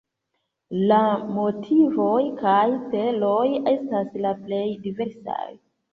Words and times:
La 0.91 1.01
motivoj 1.35 2.23
kaj 2.41 2.63
celoj 2.95 3.45
estas 3.75 4.13
la 4.25 4.33
plej 4.47 4.67
diversaj. 4.87 5.43